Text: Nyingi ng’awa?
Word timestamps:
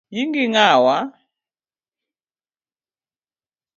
Nyingi 0.13 0.43
ng’awa? 0.49 0.97